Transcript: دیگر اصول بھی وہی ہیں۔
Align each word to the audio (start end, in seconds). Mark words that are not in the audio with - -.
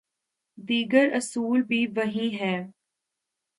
دیگر 0.57 1.09
اصول 1.13 1.61
بھی 1.61 1.85
وہی 1.95 2.29
ہیں۔ 2.35 2.61